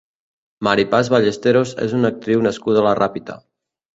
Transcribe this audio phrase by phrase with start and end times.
[0.67, 3.37] Mari Paz Ballesteros és una actriu nascuda a la Ràpita.